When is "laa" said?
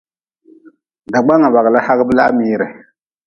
2.17-2.31